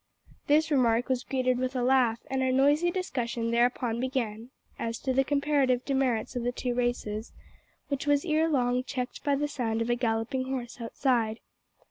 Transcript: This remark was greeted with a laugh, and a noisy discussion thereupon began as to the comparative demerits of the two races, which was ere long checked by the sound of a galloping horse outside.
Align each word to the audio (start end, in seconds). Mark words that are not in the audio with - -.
This 0.47 0.71
remark 0.71 1.09
was 1.09 1.23
greeted 1.23 1.59
with 1.59 1.75
a 1.75 1.83
laugh, 1.83 2.17
and 2.31 2.41
a 2.41 2.51
noisy 2.51 2.89
discussion 2.89 3.51
thereupon 3.51 3.99
began 3.99 4.49
as 4.79 4.97
to 5.01 5.13
the 5.13 5.23
comparative 5.23 5.85
demerits 5.85 6.35
of 6.35 6.41
the 6.41 6.51
two 6.51 6.73
races, 6.73 7.33
which 7.87 8.07
was 8.07 8.25
ere 8.25 8.49
long 8.49 8.83
checked 8.83 9.23
by 9.23 9.35
the 9.35 9.47
sound 9.47 9.79
of 9.79 9.91
a 9.91 9.95
galloping 9.95 10.45
horse 10.45 10.81
outside. 10.81 11.39